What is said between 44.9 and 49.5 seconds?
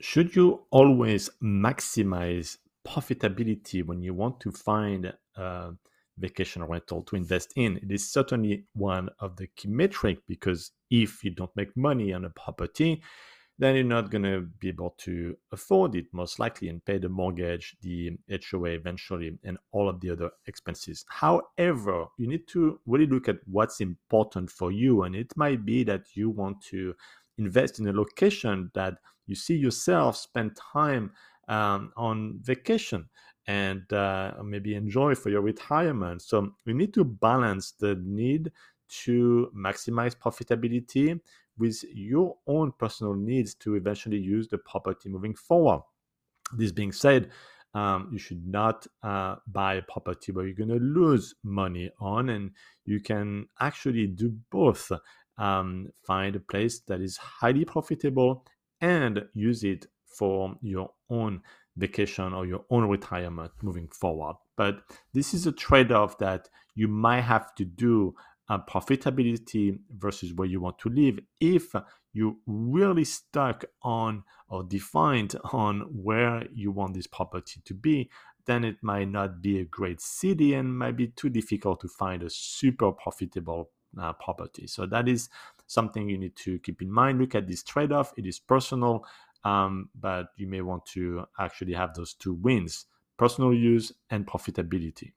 moving forward. This being said, um, you should not uh,